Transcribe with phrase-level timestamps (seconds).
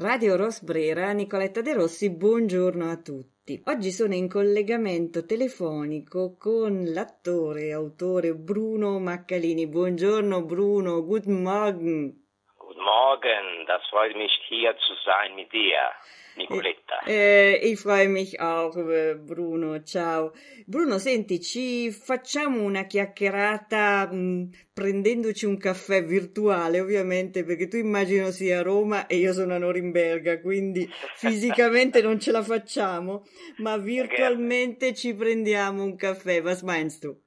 [0.00, 3.60] Radio Rosbrera, Nicoletta De Rossi, buongiorno a tutti.
[3.66, 9.66] Oggi sono in collegamento telefonico con l'attore e autore Bruno Maccalini.
[9.66, 12.14] Buongiorno Bruno, guten Morgen.
[12.56, 15.90] Guten Morgen, das freut mich hier zu sein mit dir.
[16.38, 17.00] Nicoletta.
[17.04, 19.82] Eh, ich freue mich auch, eh, Bruno.
[19.82, 20.32] Ciao.
[20.66, 28.30] Bruno, senti, ci facciamo una chiacchierata mh, prendendoci un caffè virtuale, ovviamente, perché tu immagino
[28.30, 33.24] sia a Roma e io sono a Norimberga, quindi fisicamente non ce la facciamo,
[33.58, 36.40] ma virtualmente ci prendiamo un caffè.
[36.40, 37.20] Was meinst du?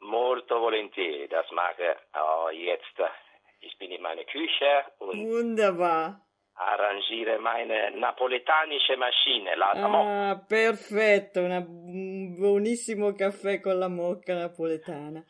[0.00, 2.98] Molto volentieri, das mache oh, jetzt.
[3.60, 6.27] Ich bin in meiner Küche und Wunderbar.
[6.58, 14.34] Arrangiere meine napoletanische Maschine, la Ah, mo- perfetto, una- un buonissimo caffè con la mocca
[14.34, 15.24] napoletana.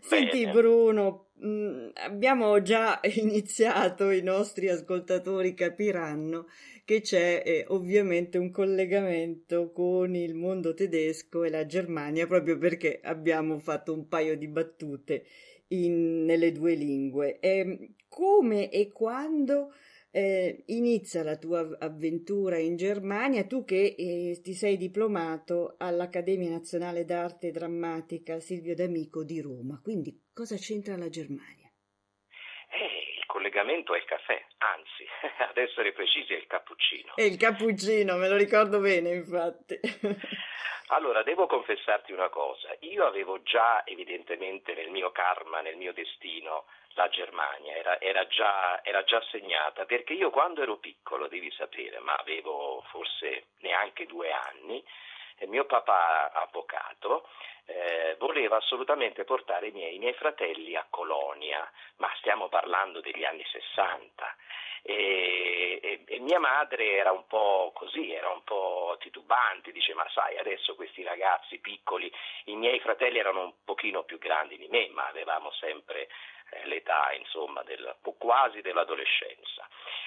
[0.00, 0.52] Senti Bene.
[0.52, 6.46] Bruno, mh, abbiamo già iniziato, i nostri ascoltatori capiranno
[6.84, 13.00] che c'è eh, ovviamente un collegamento con il mondo tedesco e la Germania, proprio perché
[13.02, 15.24] abbiamo fatto un paio di battute
[15.68, 17.38] in- nelle due lingue.
[17.40, 19.72] Ehm, come e quando
[20.14, 26.50] eh, inizia la tua av- avventura in Germania, tu che eh, ti sei diplomato all'Accademia
[26.50, 29.80] Nazionale d'Arte Drammatica Silvio D'Amico di Roma.
[29.82, 31.68] Quindi cosa c'entra la Germania?
[32.70, 35.04] Eh, il collegamento è il caffè, anzi,
[35.50, 37.16] ad essere precisi è il cappuccino.
[37.16, 39.80] E il cappuccino, me lo ricordo bene, infatti.
[40.88, 46.66] Allora, devo confessarti una cosa, io avevo già evidentemente nel mio karma, nel mio destino,
[46.94, 51.98] la Germania, era, era già, era già segnata, perché io quando ero piccolo, devi sapere,
[52.00, 54.82] ma avevo forse neanche due anni,
[55.38, 57.28] eh, mio papà avvocato
[57.66, 63.24] eh, voleva assolutamente portare i miei, i miei fratelli a Colonia, ma stiamo parlando degli
[63.24, 64.36] anni 60
[64.86, 70.06] e, e- e mia madre era un po' così, era un po' titubante, dice ma
[70.12, 72.12] sai adesso questi ragazzi piccoli,
[72.46, 76.08] i miei fratelli erano un pochino più grandi di me, ma avevamo sempre
[76.64, 79.66] l'età insomma del, quasi dell'adolescenza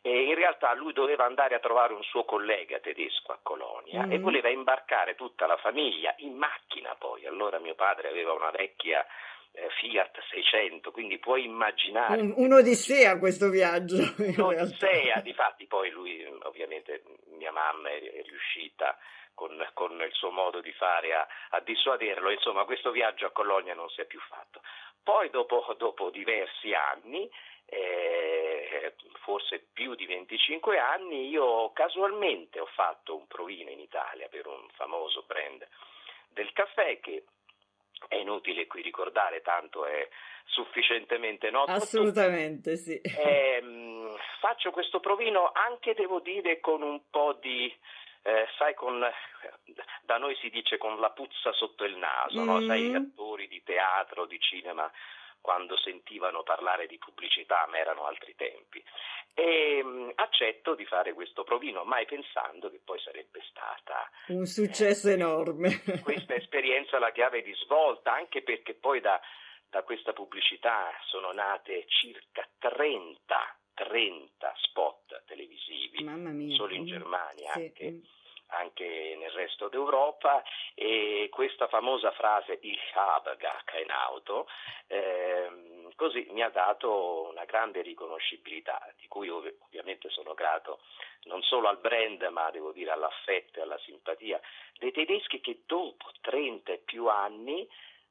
[0.00, 4.12] e in realtà lui doveva andare a trovare un suo collega tedesco a Colonia Mhm.
[4.12, 9.04] e voleva imbarcare tutta la famiglia in macchina poi, allora mio padre aveva una vecchia
[9.52, 14.62] eh, Fiat 600, quindi puoi immaginare Un- Un'odissea questo viaggio, in realtà.
[14.62, 17.02] Odissea, difatti poi lui, ovviamente
[17.36, 18.96] mia mamma è, è riuscita
[19.34, 23.74] con, con il suo modo di fare a, a dissuaderlo, insomma questo viaggio a Colonia
[23.74, 24.60] non si è più fatto.
[25.02, 27.30] Poi dopo, dopo diversi anni,
[27.66, 34.46] eh, forse più di 25 anni, io casualmente ho fatto un provino in Italia per
[34.46, 35.66] un famoso brand
[36.28, 37.24] del caffè che
[38.06, 40.08] è inutile qui ricordare, tanto è
[40.44, 41.72] sufficientemente noto.
[41.72, 43.00] Assolutamente, sì.
[43.02, 47.72] Ehm, faccio questo provino anche, devo dire, con un po' di,
[48.22, 49.04] eh, sai, con,
[50.02, 52.60] da noi si dice con la puzza sotto il naso, no?
[52.60, 52.66] Mm.
[52.66, 54.90] sai, gli attori di teatro, di cinema,
[55.40, 58.82] quando sentivano parlare di pubblicità, ma erano altri tempi.
[59.34, 65.08] E mm, accetto di fare questo provino, mai pensando che poi sarebbe stata Un successo
[65.08, 65.80] enorme.
[66.02, 69.20] questa esperienza la chiave di svolta, anche perché poi da,
[69.70, 76.02] da questa pubblicità sono nate circa 30, 30 spot televisivi,
[76.54, 78.00] solo in Germania, sì, anche,
[78.48, 80.42] anche nel resto d'Europa,
[80.74, 84.48] e questa famosa frase Ich habe gar kein Auto,
[84.88, 90.80] ehm, così mi ha dato una grande riconoscibilità, di cui ov- ovviamente sono grato
[91.24, 94.40] non solo al brand, ma devo dire all'affetto e alla simpatia
[94.78, 97.68] dei tedeschi che dopo 30 e più anni,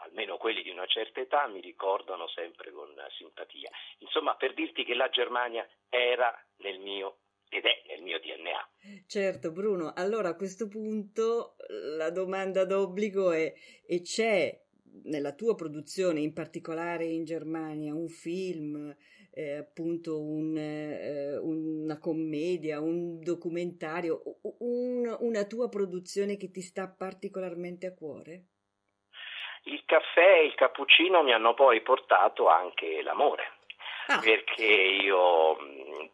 [0.00, 3.70] almeno quelli di una certa età, mi ricordano sempre con simpatia.
[3.98, 7.18] Insomma, per dirti che la Germania era nel mio
[7.48, 9.04] ed è nel mio DNA.
[9.06, 11.56] Certo, Bruno, allora a questo punto
[11.96, 13.52] la domanda d'obbligo è:
[13.84, 14.58] e c'è
[15.04, 18.94] nella tua produzione, in particolare in Germania, un film,
[19.32, 24.22] eh, appunto un, eh, una commedia, un documentario,
[24.58, 28.46] un- una tua produzione che ti sta particolarmente a cuore?
[29.64, 33.52] Il caffè e il cappuccino mi hanno poi portato anche l'amore.
[34.06, 35.56] Ah, perché io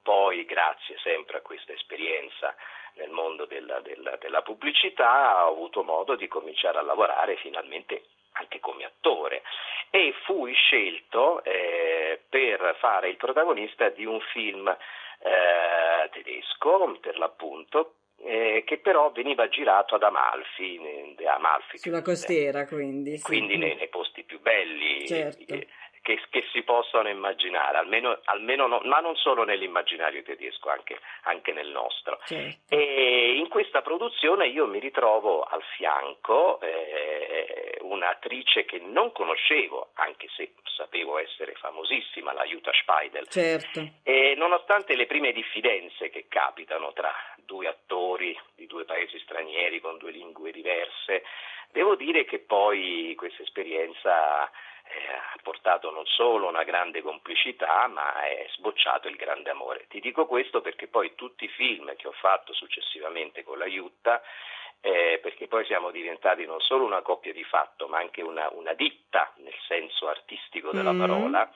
[0.02, 2.54] poi, grazie sempre a questa esperienza
[2.94, 8.60] nel mondo della, della- della pubblicità, ho avuto modo di cominciare a lavorare finalmente anche
[8.60, 9.42] come attore
[9.90, 17.94] e fui scelto eh, per fare il protagonista di un film eh, tedesco, per l'appunto,
[18.24, 20.80] eh, che però veniva girato ad Amalfi,
[21.26, 23.18] Amalfi sulla costiera, quindi.
[23.18, 23.24] sì.
[23.24, 25.44] quindi nei, nei posti più belli Certo.
[25.44, 25.68] che,
[26.02, 31.52] che, che, si possano immaginare, almeno, almeno no, ma non solo nell'immaginario tedesco, anche, anche
[31.52, 32.18] nel nostro.
[32.24, 32.74] Certo.
[32.74, 40.28] E in questa produzione io mi ritrovo al fianco eh, un'attrice che non conoscevo, anche
[40.36, 43.26] se sapevo essere famosissima, la Jutta Speidel.
[43.28, 43.88] Certo.
[44.02, 47.12] E nonostante le prime diffidenze che capitano tra
[47.44, 51.24] due attori di due paesi stranieri con due lingue diverse,
[51.72, 54.50] devo dire che poi questa esperienza
[55.46, 59.86] portato non solo una grande complicità, ma è sbocciato il grande amore.
[59.86, 64.20] Ti dico questo perché poi tutti i film che ho fatto successivamente con la Jutta,
[64.80, 68.72] eh, perché poi siamo diventati non solo una coppia di fatto, ma anche una, una
[68.72, 70.98] ditta nel senso artistico della mm.
[70.98, 71.48] parola.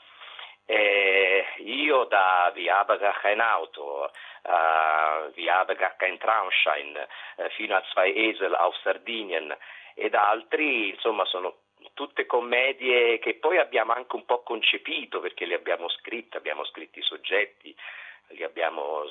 [0.66, 4.08] Eh, io da Viabagach in Auto,
[4.44, 6.94] uh, Viabagach in Traunstein,
[7.38, 9.52] uh, fino a Zwei Esel auf Sardinien
[9.96, 15.54] ed altri, insomma, sono tutte commedie che poi abbiamo anche un po' concepito perché le
[15.54, 17.74] abbiamo scritte, abbiamo scritto i soggetti,
[18.28, 19.02] li abbiamo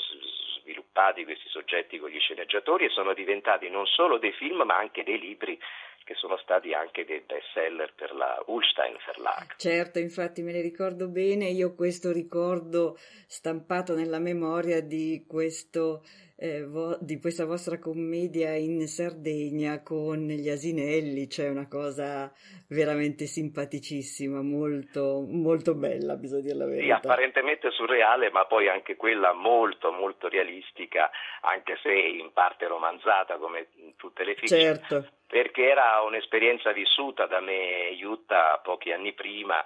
[0.61, 5.03] sviluppati questi soggetti con gli sceneggiatori e sono diventati non solo dei film ma anche
[5.03, 5.59] dei libri
[6.03, 9.55] che sono stati anche dei best seller per la Ulstein Verlag.
[9.57, 12.97] Certo, infatti me ne ricordo bene, io questo ricordo
[13.27, 16.01] stampato nella memoria di questo
[16.41, 22.31] eh, vo- di questa vostra commedia in Sardegna con gli asinelli, c'è una cosa
[22.69, 26.83] veramente simpaticissima, molto, molto bella, bisogna dire la verità.
[26.85, 33.37] Sì, apparentemente surreale, ma poi anche quella molto, molto realistica, anche se in parte romanzata
[33.37, 34.59] come tutte le fiction.
[34.59, 35.07] Certo.
[35.27, 39.63] Perché era un'esperienza vissuta da me, Jutta, pochi anni prima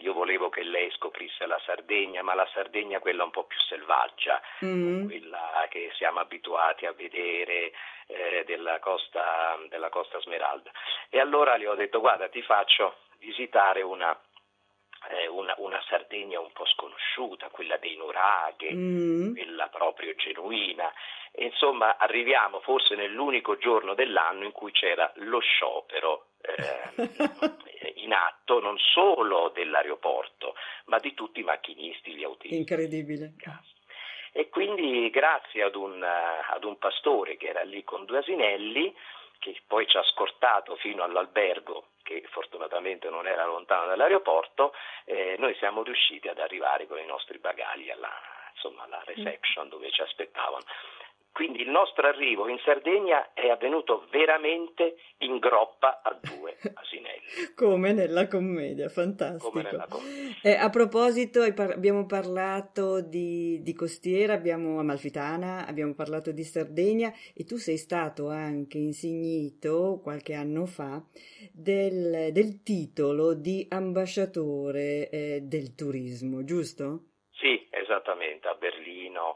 [0.00, 4.40] io volevo che lei scoprisse la Sardegna, ma la Sardegna quella un po' più selvaggia,
[4.64, 5.06] mm.
[5.06, 7.72] quella che siamo abituati a vedere
[8.06, 10.70] eh, della, costa, della Costa Smeralda.
[11.08, 14.18] E allora le ho detto guarda ti faccio visitare una,
[15.08, 19.34] eh, una, una, Sardegna un po' sconosciuta, quella dei nuraghe, mm.
[19.34, 20.92] quella proprio genuina.
[21.32, 26.92] E, insomma, arriviamo forse nell'unico giorno dell'anno in cui c'era lo sciopero eh,
[28.06, 30.54] in atto non solo dell'aeroporto,
[30.86, 32.56] ma di tutti i macchinisti, gli autisti.
[32.56, 33.34] Incredibile.
[34.32, 38.94] E quindi grazie ad un, ad un pastore che era lì con due asinelli,
[39.38, 44.72] che poi ci ha scortato fino all'albergo che fortunatamente non era lontano dall'aeroporto,
[45.04, 48.12] eh, noi siamo riusciti ad arrivare con i nostri bagagli alla,
[48.52, 50.64] insomma, alla reception dove ci aspettavano.
[51.36, 57.52] Quindi il nostro arrivo in Sardegna è avvenuto veramente in groppa a due asinelli.
[57.54, 59.60] Come nella commedia, fantastico.
[59.60, 60.34] Nella commedia.
[60.42, 67.44] Eh, a proposito, abbiamo parlato di, di, Costiera, abbiamo Amalfitana, abbiamo parlato di Sardegna e
[67.44, 71.04] tu sei stato anche insignito qualche anno fa
[71.52, 77.08] del, del titolo di ambasciatore eh, del turismo, giusto?
[77.32, 79.34] Sì, esattamente, a Berlino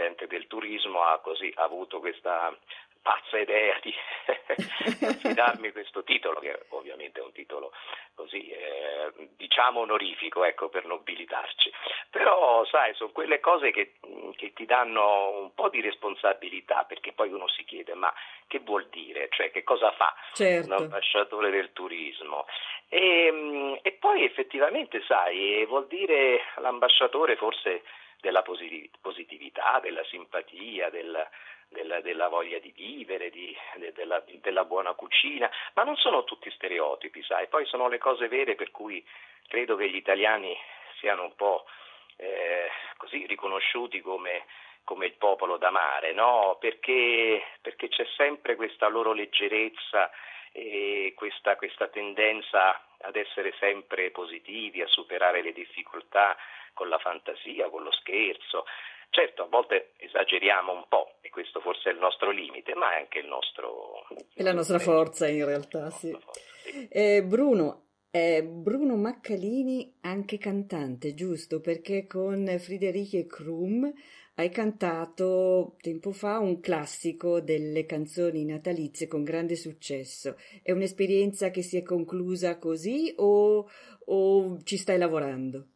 [0.00, 2.56] l'ente, del turismo ha, così, ha avuto questa
[3.02, 3.94] pazza idea di
[5.06, 7.72] affidarmi questo titolo, che ovviamente è un titolo
[8.14, 11.72] così, eh, diciamo onorifico, ecco, per nobilitarci.
[12.10, 13.94] Però, sai, sono quelle cose che,
[14.36, 18.12] che, ti danno un po' di responsabilità, perché poi uno si chiede, ma
[18.46, 19.28] che vuol dire?
[19.30, 20.66] Cioè, che cosa fa certo.
[20.66, 22.46] un ambasciatore del turismo?
[22.92, 27.84] E, e poi effettivamente, sai, vuol dire l'ambasciatore forse
[28.20, 31.28] della positività, della simpatia, del,
[31.68, 36.50] della, della, voglia di vivere, di, de, della, della, buona cucina, ma non sono tutti
[36.50, 39.06] stereotipi, sai, poi sono le cose vere per cui
[39.46, 40.56] credo che gli italiani
[40.98, 41.66] siano un po'
[42.16, 44.46] eh, così riconosciuti come,
[44.84, 46.56] come, il popolo d'amare, no?
[46.60, 50.10] perché, perché c'è sempre questa loro leggerezza
[50.52, 56.36] e questa, questa tendenza ad essere sempre positivi, a superare le difficoltà
[56.74, 58.64] con la fantasia, con lo scherzo.
[59.10, 63.00] Certo, a volte esageriamo un po' e questo forse è il nostro limite, ma è
[63.00, 64.06] anche il nostro...
[64.34, 66.10] È la nostra forza in realtà, sì.
[66.10, 66.88] Forza, sì.
[66.88, 71.60] Eh, Bruno, è Bruno Maccalini anche cantante, giusto?
[71.60, 73.92] Perché con Friederike Krum
[74.40, 80.36] hai cantato tempo fa un classico delle canzoni natalizie con grande successo.
[80.62, 83.68] È un'esperienza che si è conclusa così o,
[84.06, 85.66] o ci stai lavorando?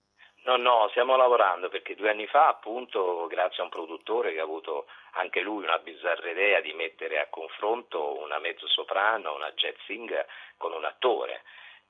[0.44, 4.44] No, no, stiamo lavorando perché due anni fa, appunto, grazie a un produttore che ha
[4.44, 9.76] avuto anche lui una bizzarra idea di mettere a confronto una mezzo soprano, una jazz
[9.87, 11.42] singer con un attore.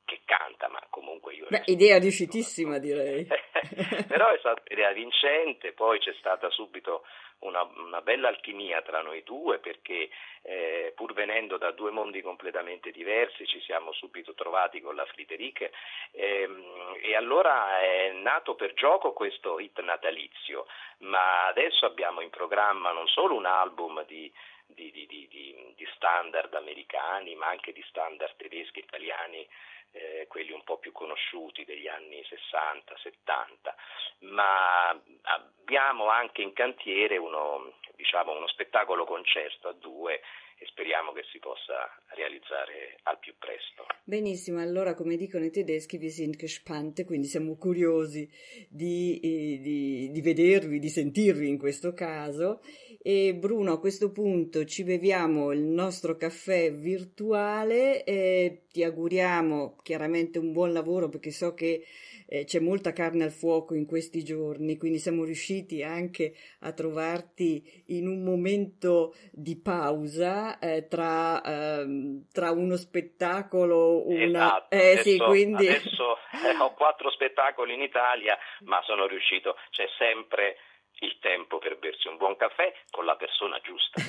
[0.05, 1.47] Che canta, ma comunque io...
[1.49, 3.27] Beh, idea riuscitissima direi.
[4.07, 7.05] Però è stata un'idea vincente, poi c'è stata subito
[7.41, 10.09] una, una, bella alchimia tra noi due perché
[10.43, 15.69] eh, pur venendo da due mondi completamente diversi ci siamo subito trovati con la Friedrich
[16.13, 20.67] ehm, e allora è nato per gioco questo hit natalizio,
[20.99, 24.33] ma adesso abbiamo in programma non solo un album di
[24.67, 29.47] di, di, di, di, standard americani, ma anche di standard tedeschi e italiani,
[29.95, 37.75] eh, quelli un po' più conosciuti degli anni 60-70, ma abbiamo anche in cantiere uno,
[37.95, 40.21] diciamo, uno spettacolo concerto a due
[40.59, 43.87] e speriamo che si possa realizzare al più presto.
[44.05, 48.29] Benissimo, allora come dicono i tedeschi, wir sind gespannt, quindi siamo curiosi
[48.69, 52.61] di, eh, di, di vedervi, di sentirvi in questo caso.
[53.07, 60.39] E Bruno, a questo punto ci beviamo il nostro caffè virtuale e ti auguriamo chiaramente
[60.39, 61.85] un buon lavoro perché so che
[62.27, 67.85] eh, c'è molta carne al fuoco in questi giorni, quindi siamo riusciti anche a trovarti
[67.89, 74.25] in un momento di pausa eh, tra, ehm, tra, uno spettacolo, una...
[74.25, 75.69] Esatto, eh, adesso, sì, quindi...
[75.69, 80.57] adesso eh, ho quattro spettacoli in Italia, ma sono riuscito, c'è sempre
[81.01, 84.01] il tempo per bersi un buon caffè con la persona giusta.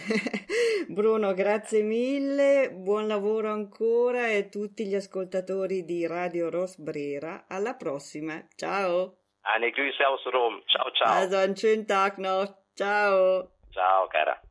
[0.88, 7.46] Bruno, grazie mille, buon lavoro ancora e a tutti gli ascoltatori di Radio Rosbrera.
[7.48, 9.18] Alla prossima, ciao!
[9.42, 11.14] Eine Grüße aus Rom, ciao ciao!
[11.14, 13.52] Also einen schönen Tag noch, ciao!
[13.72, 14.46] Ciao cara!